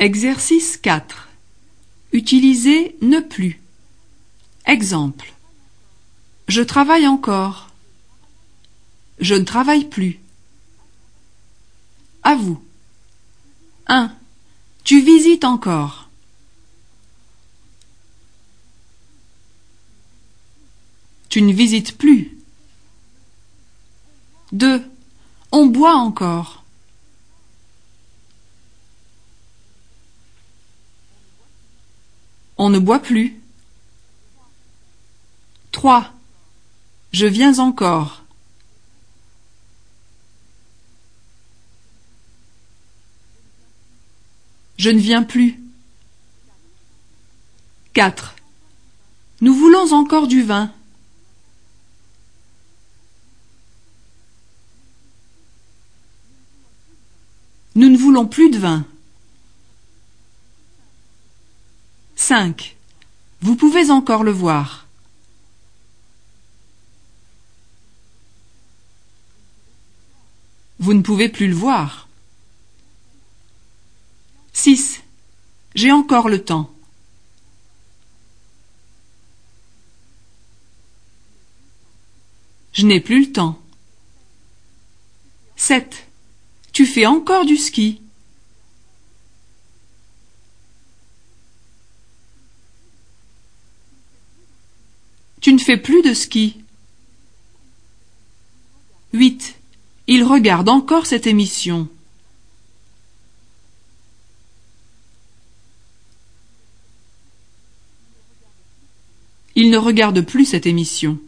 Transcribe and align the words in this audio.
Exercice 0.00 0.78
4. 0.78 1.28
Utilisez 2.12 2.96
ne 3.02 3.20
plus. 3.20 3.60
Exemple. 4.64 5.34
Je 6.48 6.62
travaille 6.62 7.06
encore. 7.06 7.68
Je 9.18 9.34
ne 9.34 9.44
travaille 9.44 9.84
plus. 9.84 10.18
À 12.22 12.34
vous. 12.34 12.62
1. 13.88 14.10
Tu 14.84 15.02
visites 15.02 15.44
encore. 15.44 16.08
Tu 21.28 21.42
ne 21.42 21.52
visites 21.52 21.98
plus. 21.98 22.38
2. 24.52 24.82
On 25.52 25.66
boit 25.66 25.96
encore. 25.96 26.59
On 32.62 32.68
ne 32.68 32.78
boit 32.78 32.98
plus. 32.98 33.40
3. 35.72 36.12
Je 37.10 37.24
viens 37.24 37.58
encore. 37.58 38.22
Je 44.76 44.90
ne 44.90 44.98
viens 44.98 45.22
plus. 45.22 45.58
4. 47.94 48.36
Nous 49.40 49.54
voulons 49.54 49.94
encore 49.94 50.26
du 50.26 50.42
vin. 50.42 50.70
Nous 57.74 57.88
ne 57.88 57.96
voulons 57.96 58.26
plus 58.26 58.50
de 58.50 58.58
vin. 58.58 58.84
5. 62.30 62.76
Vous 63.40 63.56
pouvez 63.56 63.90
encore 63.90 64.22
le 64.22 64.30
voir. 64.30 64.86
Vous 70.78 70.94
ne 70.94 71.02
pouvez 71.02 71.28
plus 71.28 71.48
le 71.48 71.56
voir. 71.56 72.08
6. 74.52 75.02
J'ai 75.74 75.90
encore 75.90 76.28
le 76.28 76.44
temps. 76.44 76.72
Je 82.72 82.86
n'ai 82.86 83.00
plus 83.00 83.26
le 83.26 83.32
temps. 83.32 83.60
7. 85.56 86.06
Tu 86.72 86.86
fais 86.86 87.06
encore 87.06 87.44
du 87.44 87.56
ski. 87.56 88.00
Plus 95.76 96.02
de 96.02 96.14
ski. 96.14 96.56
8. 99.12 99.56
Il 100.06 100.24
regarde 100.24 100.68
encore 100.68 101.06
cette 101.06 101.26
émission. 101.26 101.88
Il 109.56 109.70
ne 109.70 109.78
regarde 109.78 110.20
plus 110.22 110.46
cette 110.46 110.66
émission. 110.66 111.18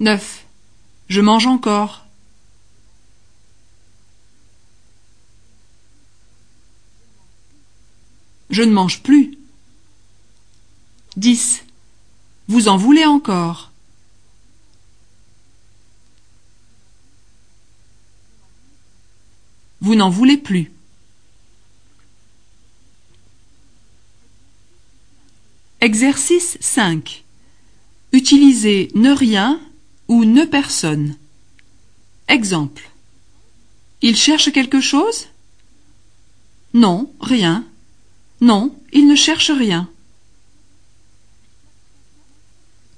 9. 0.00 0.46
Je 1.08 1.20
mange 1.20 1.46
encore. 1.46 2.06
Je 8.50 8.62
ne 8.62 8.72
mange 8.72 9.02
plus. 9.02 9.37
10. 11.18 11.64
Vous 12.46 12.68
en 12.68 12.76
voulez 12.76 13.04
encore? 13.04 13.72
Vous 19.80 19.96
n'en 19.96 20.10
voulez 20.10 20.36
plus. 20.36 20.70
Exercice 25.80 26.56
5. 26.60 27.24
Utilisez 28.12 28.90
ne 28.94 29.10
rien 29.10 29.60
ou 30.06 30.24
ne 30.24 30.44
personne. 30.44 31.16
Exemple. 32.28 32.90
Il 34.02 34.16
cherche 34.16 34.52
quelque 34.52 34.80
chose? 34.80 35.26
Non, 36.74 37.12
rien. 37.20 37.66
Non, 38.40 38.72
il 38.92 39.08
ne 39.08 39.16
cherche 39.16 39.50
rien. 39.50 39.88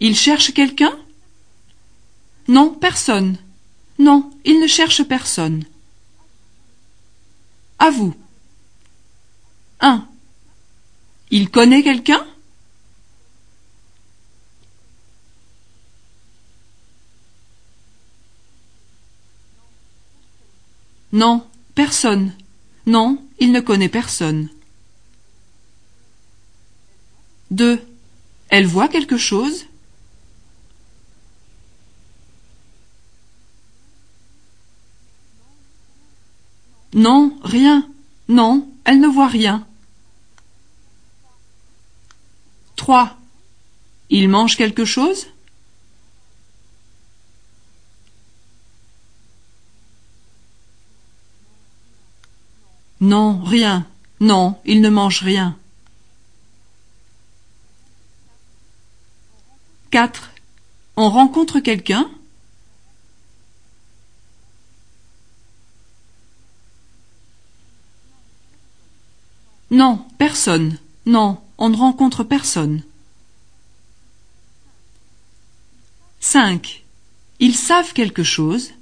Il 0.01 0.17
cherche 0.17 0.55
quelqu'un? 0.55 0.99
Non, 2.49 2.71
personne. 2.75 3.37
Non, 3.99 4.33
il 4.45 4.59
ne 4.59 4.67
cherche 4.67 5.03
personne. 5.03 5.65
À 7.79 7.91
vous. 7.91 8.15
1. 9.81 10.09
Il 11.31 11.51
connaît 11.51 11.83
quelqu'un? 11.83 12.27
Non, 21.13 21.47
personne. 21.75 22.35
Non, 22.87 23.23
il 23.39 23.53
ne 23.53 23.61
connaît 23.61 23.89
personne. 23.89 24.49
2. 27.51 27.85
Elle 28.49 28.67
voit 28.67 28.89
quelque 28.89 29.19
chose? 29.19 29.67
Non, 37.01 37.35
rien. 37.43 37.89
Non, 38.29 38.69
elle 38.85 39.01
ne 39.01 39.09
voit 39.09 39.27
rien. 39.27 39.67
3. 42.77 43.17
Il 44.11 44.29
mange 44.29 44.57
quelque 44.59 44.85
chose? 44.85 45.29
Non, 53.01 53.43
rien. 53.45 53.87
Non, 54.21 54.61
il 54.67 54.83
ne 54.83 54.91
mange 54.91 55.23
rien. 55.23 55.57
4. 59.91 60.33
On 60.97 61.09
rencontre 61.09 61.61
quelqu'un? 61.61 62.11
Non, 69.81 70.05
personne. 70.19 70.77
Non, 71.07 71.41
on 71.57 71.71
ne 71.71 71.77
rencontre 71.77 72.23
personne. 72.23 72.83
5. 76.21 76.85
Ils 77.39 77.57
savent 77.57 77.95
quelque 77.95 78.23
chose. 78.23 78.73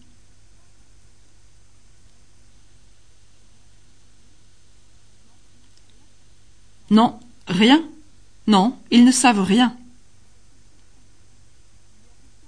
Non, 6.90 7.20
rien. 7.46 7.80
Non, 8.48 8.76
ils 8.90 9.04
ne 9.04 9.12
savent 9.12 9.44
rien. 9.44 9.76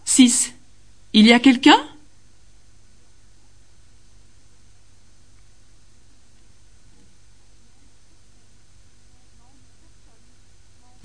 6. 0.07 0.53
Il 1.13 1.27
y 1.27 1.33
a 1.33 1.39
quelqu'un? 1.39 1.79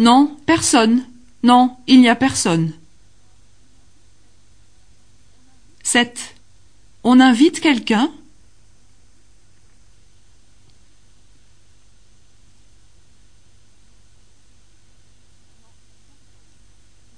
Non, 0.06 0.38
personne. 0.46 1.04
Non, 1.42 1.78
il 1.88 2.00
n'y 2.00 2.10
a 2.10 2.16
personne. 2.16 2.74
7. 5.81 6.36
On 7.04 7.19
invite 7.19 7.60
quelqu'un 7.60 8.12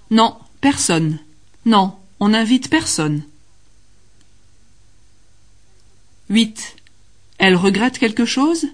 Non, 0.10 0.38
personne. 0.62 1.20
Non, 1.66 2.00
on 2.22 2.30
n'invite 2.30 2.70
personne. 2.70 3.24
8. 6.30 6.78
Elle 7.38 7.58
regrette 7.58 8.00
quelque 8.00 8.24
chose? 8.24 8.66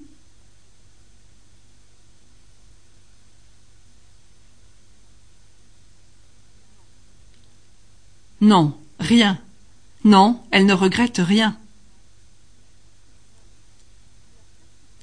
Non, 8.44 8.78
rien. 9.00 9.40
Non, 10.04 10.44
elle 10.52 10.66
ne 10.66 10.74
regrette 10.74 11.20
rien. 11.24 11.58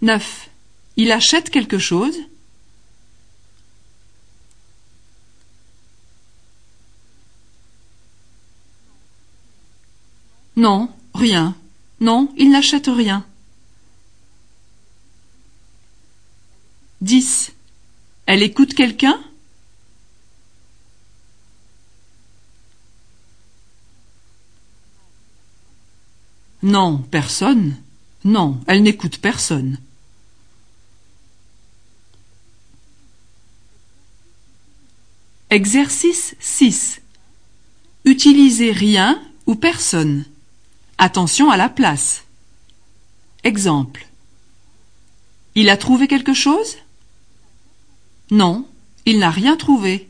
9. 0.02 0.50
Il 0.98 1.10
achète 1.10 1.48
quelque 1.48 1.78
chose 1.78 2.18
Non, 10.56 10.90
rien. 11.14 11.56
Non, 12.00 12.34
il 12.36 12.50
n'achète 12.50 12.88
rien. 12.88 13.24
10. 17.00 17.52
Elle 18.26 18.42
écoute 18.42 18.74
quelqu'un? 18.74 19.18
Non, 26.62 26.98
personne. 26.98 27.76
Non, 28.24 28.60
elle 28.66 28.82
n'écoute 28.82 29.18
personne. 29.18 29.78
Exercice 35.48 36.36
6. 36.38 37.00
Utilisez 38.04 38.72
rien 38.72 39.20
ou 39.46 39.54
personne. 39.54 40.24
Attention 40.98 41.50
à 41.50 41.56
la 41.56 41.68
place. 41.68 42.24
Exemple. 43.42 44.06
Il 45.54 45.70
a 45.70 45.76
trouvé 45.76 46.06
quelque 46.08 46.34
chose? 46.34 46.76
Non, 48.30 48.68
il 49.06 49.18
n'a 49.18 49.30
rien 49.30 49.56
trouvé. 49.56 50.08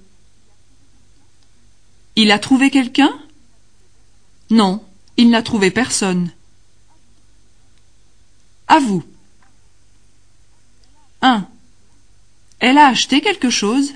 Il 2.17 2.32
a 2.32 2.38
trouvé 2.38 2.70
quelqu'un? 2.70 3.19
Non, 4.50 4.85
il 5.17 5.31
n'a 5.31 5.43
trouvé 5.43 5.70
personne. 5.70 6.32
À 8.70 8.78
vous. 8.78 9.02
1. 11.22 11.44
Elle 12.61 12.78
a 12.78 12.87
acheté 12.87 13.20
quelque 13.20 13.50
chose? 13.50 13.94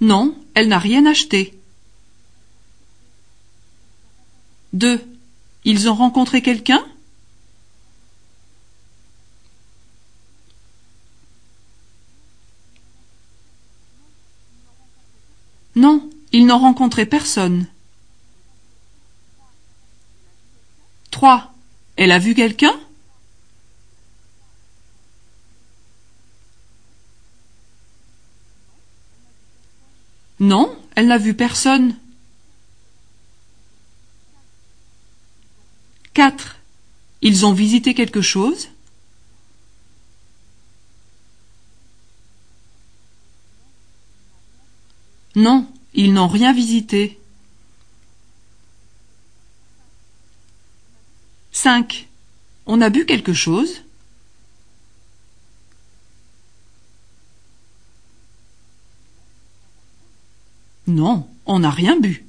Non, 0.00 0.36
elle 0.54 0.66
n'a 0.66 0.80
rien 0.80 1.06
acheté. 1.06 1.56
2. 4.72 5.00
Ils 5.64 5.88
ont 5.88 5.94
rencontré 5.94 6.42
quelqu'un? 6.42 6.84
Non, 15.76 16.03
ils 16.34 16.46
n'ont 16.46 16.58
rencontré 16.58 17.06
personne. 17.06 17.68
3. 21.12 21.54
Elle 21.94 22.10
a 22.10 22.18
vu 22.18 22.34
quelqu'un? 22.34 22.74
Non, 30.40 30.76
elle 30.96 31.06
n'a 31.06 31.18
vu 31.18 31.34
personne. 31.34 31.96
4. 36.14 36.56
Ils 37.22 37.46
ont 37.46 37.52
visité 37.52 37.94
quelque 37.94 38.22
chose? 38.22 38.70
Non, 45.36 45.72
ils 45.94 46.12
n'ont 46.12 46.28
rien 46.28 46.52
visité. 46.52 47.18
5. 51.52 52.08
On 52.66 52.80
a 52.80 52.90
bu 52.90 53.06
quelque 53.06 53.32
chose 53.32 53.82
Non, 60.86 61.26
on 61.46 61.60
n'a 61.60 61.70
rien 61.70 61.98
bu. 61.98 62.26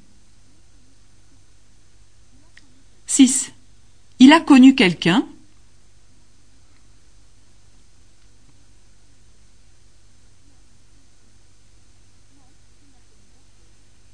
6. 3.08 3.52
Il 4.20 4.32
a 4.32 4.40
connu 4.40 4.76
quelqu'un. 4.76 5.28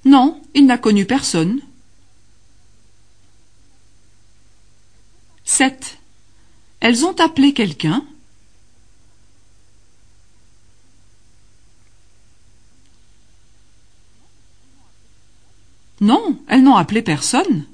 Non, 0.03 0.40
il 0.53 0.65
n'a 0.65 0.77
connu 0.77 1.05
personne. 1.05 1.61
7. 5.43 5.97
Elles 6.79 7.05
ont 7.05 7.15
appelé 7.19 7.53
quelqu'un. 7.53 8.05
Non, 15.99 16.39
elles 16.47 16.63
n'ont 16.63 16.75
appelé 16.75 17.03
personne. 17.03 17.65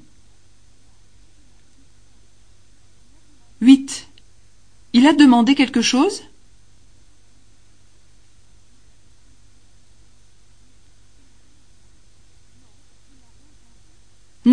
8. 3.62 4.06
Il 4.92 5.06
a 5.06 5.14
demandé 5.14 5.54
quelque 5.54 5.80
chose? 5.80 6.22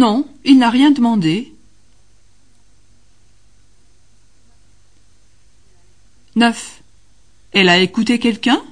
Non, 0.05 0.23
il 0.43 0.59
n'a 0.59 0.69
rien 0.69 0.91
demandé. 0.91 1.51
9. 6.35 6.83
Elle 7.53 7.69
a 7.69 7.79
écouté 7.79 8.19
quelqu'un? 8.19 8.63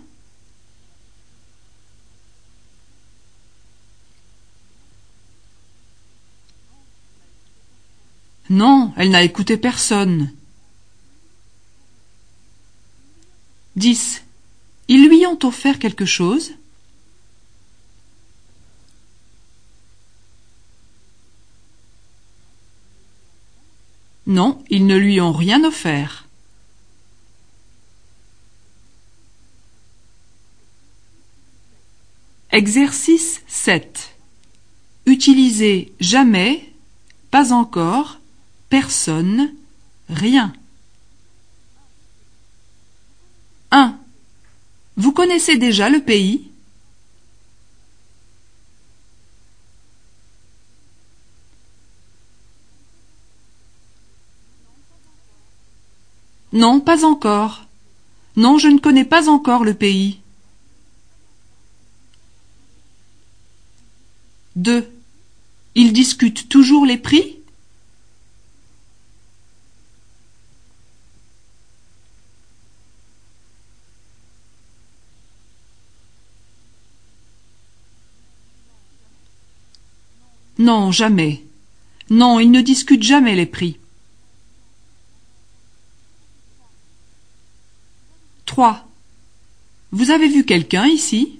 Non, 8.52 8.94
elle 8.96 9.10
n'a 9.10 9.24
écouté 9.24 9.58
personne. 9.58 10.32
10. 13.76 14.22
Ils 14.88 15.08
lui 15.08 15.26
ont 15.26 15.40
offert 15.42 15.80
quelque 15.80 16.06
chose? 16.06 16.52
Non, 24.34 24.64
ils 24.72 24.88
ne 24.88 24.98
lui 24.98 25.22
ont 25.22 25.32
rien 25.32 25.64
offert. 25.64 26.28
Exercice 32.52 33.44
7. 33.48 34.16
Utilisez 35.06 35.94
jamais, 36.00 36.68
pas 37.30 37.54
encore, 37.54 38.20
personne, 38.70 39.54
rien. 40.10 40.52
1. 43.70 43.96
Vous 44.98 45.12
connaissez 45.12 45.58
déjà 45.58 45.90
le 45.90 46.02
pays? 46.02 46.50
Non, 56.54 56.80
pas 56.80 57.04
encore. 57.04 57.66
Non, 58.36 58.60
je 58.60 58.68
ne 58.68 58.78
connais 58.80 59.06
pas 59.06 59.28
encore 59.28 59.64
le 59.64 59.74
pays. 59.74 60.20
2. 64.56 64.88
Ils 65.74 65.94
discutent 65.94 66.48
toujours 66.50 66.86
les 66.86 66.98
prix? 66.98 67.40
Non, 80.60 80.92
jamais. 80.92 81.44
Non, 82.12 82.40
ils 82.40 82.52
ne 82.52 82.62
discutent 82.62 83.02
jamais 83.02 83.36
les 83.36 83.48
prix. 83.48 83.80
3. 88.54 88.88
Vous 89.92 90.12
avez 90.12 90.28
vu 90.28 90.46
quelqu'un 90.46 90.86
ici? 90.86 91.40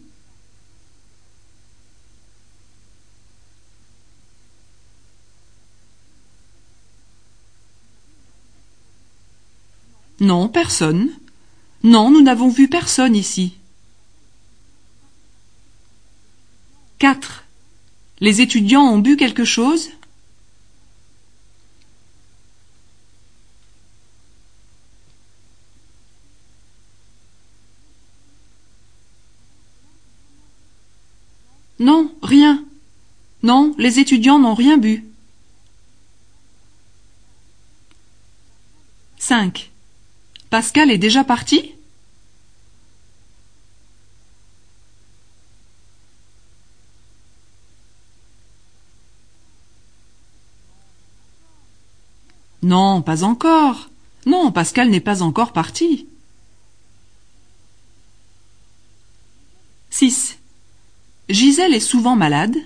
Non, 10.20 10.50
personne. 10.50 11.12
Non, 11.84 12.10
nous 12.10 12.24
n'avons 12.24 12.50
vu 12.50 12.68
personne 12.68 13.16
ici. 13.16 13.58
4. 16.98 17.44
Les 18.22 18.42
étudiants 18.42 18.88
ont 18.88 18.98
bu 18.98 19.18
quelque 19.18 19.46
chose 19.46 19.92
Non, 31.84 32.16
rien. 32.34 32.66
Non, 33.44 33.76
les 33.78 34.00
étudiants 34.00 34.40
n'ont 34.40 34.56
rien 34.56 34.78
bu. 34.78 35.06
5. 39.20 39.72
Pascal 40.50 40.90
est 40.92 40.98
déjà 40.98 41.24
parti? 41.24 41.74
Non, 52.64 53.02
pas 53.02 53.24
encore. 53.24 53.90
Non, 54.26 54.52
Pascal 54.52 54.90
n'est 54.90 55.02
pas 55.02 55.22
encore 55.22 55.52
parti. 55.54 56.08
6. 59.90 60.38
Gisèle 61.64 61.76
est 61.76 61.80
souvent 61.80 62.18
malade. 62.18 62.58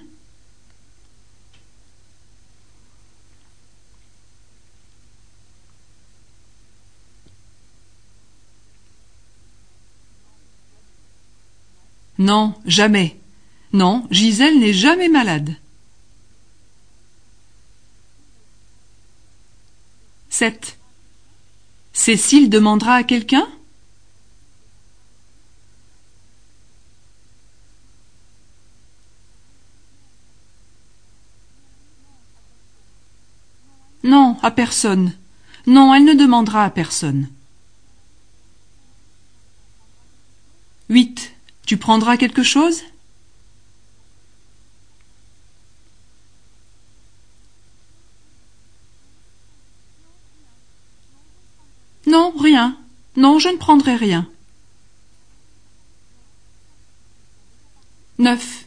Non, 12.17 12.55
jamais. 12.65 13.19
Non, 13.71 14.07
Gisèle 14.09 14.57
n'est 14.57 14.73
jamais 14.73 15.09
malade. 15.09 15.55
7. 20.31 20.79
Cécile 21.93 22.49
demandera 22.49 22.95
à 22.95 23.03
quelqu'un? 23.03 23.47
Non, 34.03 34.37
à 34.41 34.51
personne. 34.51 35.13
Non, 35.65 35.93
elle 35.93 36.05
ne 36.05 36.13
demandera 36.13 36.63
à 36.63 36.69
personne. 36.69 37.27
8. 40.89 41.33
Tu 41.65 41.77
prendras 41.77 42.15
quelque 42.17 42.43
chose? 42.43 42.83
Non, 52.05 52.33
rien. 52.39 52.77
Non, 53.17 53.37
je 53.37 53.49
ne 53.49 53.57
prendrai 53.57 53.95
rien. 53.95 54.29
9. 58.19 58.65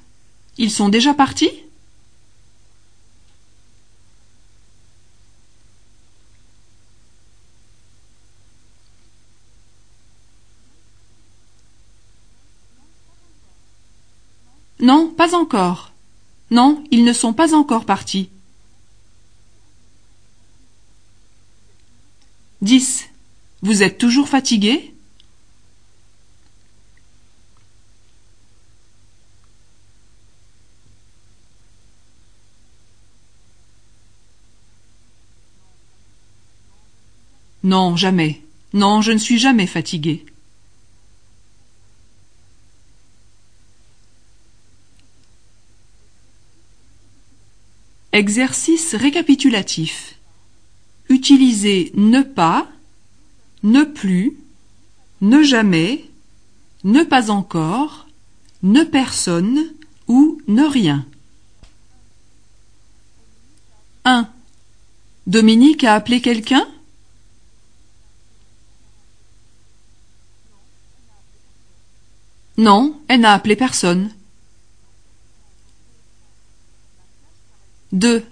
Ils 0.58 0.70
sont 0.70 0.90
déjà 0.90 1.14
partis? 1.14 1.50
Non, 14.80 15.12
pas 15.14 15.34
encore. 15.34 15.92
Non, 16.50 16.82
ils 16.90 17.04
ne 17.04 17.12
sont 17.12 17.32
pas 17.32 17.54
encore 17.54 17.84
partis. 17.84 18.30
10. 22.62 23.06
Vous 23.62 23.82
êtes 23.82 23.98
toujours 23.98 24.28
fatigué? 24.28 24.94
Non, 37.62 37.96
jamais. 37.96 38.40
Non, 38.72 39.02
je 39.02 39.12
ne 39.12 39.18
suis 39.18 39.38
jamais 39.38 39.66
fatigué. 39.66 40.24
Exercice 48.12 48.94
récapitulatif. 48.94 50.16
Utilisez 51.08 51.92
ne 51.94 52.22
pas, 52.22 52.68
ne 53.62 53.84
plus, 53.84 54.36
ne 55.20 55.42
jamais, 55.42 56.04
ne 56.84 57.02
pas 57.04 57.30
encore, 57.30 58.06
ne 58.62 58.84
personne 58.84 59.72
ou 60.08 60.40
ne 60.48 60.64
rien. 60.64 61.06
1. 64.04 64.28
Dominique 65.26 65.84
a 65.84 65.94
appelé 65.94 66.20
quelqu'un? 66.20 66.66
Non, 72.56 72.98
elle 73.08 73.20
n'a 73.20 73.32
appelé 73.32 73.56
personne. 73.56 74.10
2. 78.00 78.24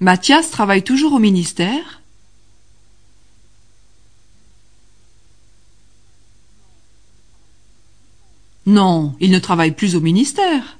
Mathias 0.00 0.50
travaille 0.50 0.82
toujours 0.82 1.14
au 1.14 1.18
ministère 1.18 2.02
Non, 8.66 9.16
il 9.18 9.30
ne 9.30 9.38
travaille 9.38 9.72
plus 9.72 9.96
au 9.96 10.00
ministère. 10.00 10.78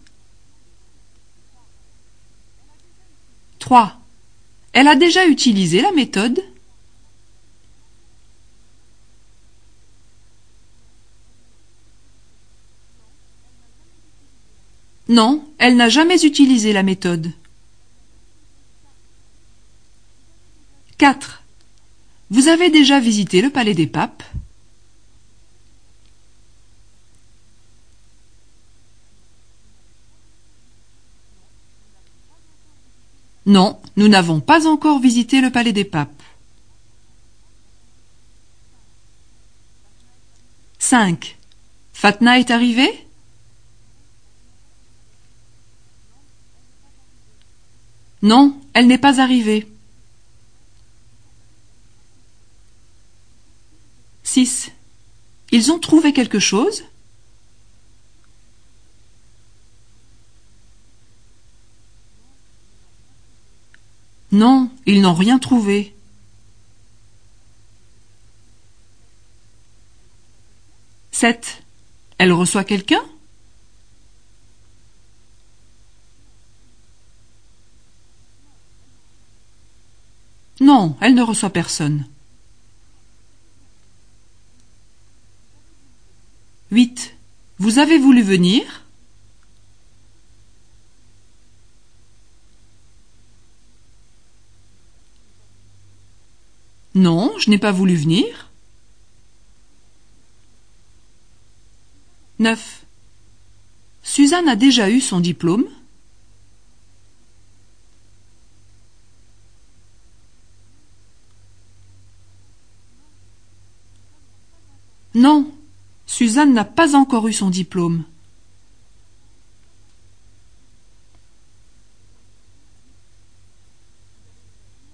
3. 3.61 3.99
Elle 4.75 4.89
a 4.89 4.95
déjà 4.95 5.27
utilisé 5.27 5.81
la 5.81 5.93
méthode 5.93 6.41
Non, 15.09 15.45
elle 15.59 15.77
n'a 15.77 15.89
jamais 15.89 16.25
utilisé 16.25 16.75
la 16.75 16.83
méthode. 16.83 17.33
4. 21.03 21.43
Vous 22.31 22.47
avez 22.47 22.71
déjà 22.71 23.01
visité 23.01 23.43
le 23.43 23.51
Palais 23.51 23.75
des 23.75 23.89
Papes? 23.89 24.23
Non, 33.47 33.81
nous 33.97 34.07
n'avons 34.07 34.41
pas 34.41 34.69
encore 34.69 35.01
visité 35.01 35.41
le 35.41 35.51
Palais 35.51 35.73
des 35.73 35.85
Papes. 35.85 36.23
5. 40.79 41.37
Fatna 41.93 42.39
est 42.39 42.53
arrivée 42.53 43.09
Non, 48.23 48.57
elle 48.73 48.87
n'est 48.87 48.99
pas 48.99 49.21
arrivée. 49.21 49.67
6. 54.33 54.71
Ils 55.53 55.71
ont 55.71 55.79
trouvé 55.79 56.15
quelque 56.15 56.39
chose 56.39 56.83
Non, 64.33 64.71
ils 64.87 65.03
n'ont 65.03 65.13
rien 65.13 65.39
trouvé. 65.39 65.95
Sept. 71.11 71.63
Elle 72.17 72.33
reçoit 72.33 72.65
quelqu'un? 72.65 73.03
Non, 80.61 80.97
elle 81.03 81.15
ne 81.15 81.23
reçoit 81.23 81.51
personne. 81.51 82.07
8. 86.73 87.15
Vous 87.59 87.79
avez 87.79 87.99
voulu 87.99 88.23
venir? 88.23 88.83
Non, 96.95 97.35
je 97.39 97.51
n'ai 97.51 97.59
pas 97.59 97.73
voulu 97.73 97.95
venir. 97.95 98.51
9. 102.39 102.85
Suzanne 104.03 104.49
a 104.49 104.57
déjà 104.57 104.89
eu 104.89 105.01
son 105.01 105.21
diplôme 105.21 105.67
Non, 115.15 115.52
Suzanne 116.23 116.53
n'a 116.53 116.65
pas 116.65 116.95
encore 116.95 117.27
eu 117.27 117.33
son 117.33 117.51
diplôme. 117.51 118.05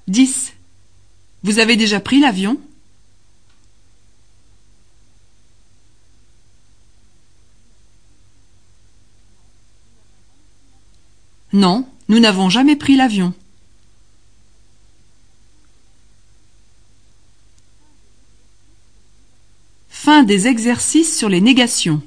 Dix. 0.07 0.55
Vous 1.43 1.59
avez 1.59 1.77
déjà 1.77 2.01
pris 2.01 2.19
l'avion? 2.19 2.59
Non, 11.53 11.87
nous 12.09 12.21
n'avons 12.21 12.49
jamais 12.49 12.75
pris 12.75 12.97
l'avion. 12.97 13.35
Des 20.29 20.47
exercices 20.47 21.17
sur 21.17 21.31
les 21.31 21.41
négations. 21.41 22.03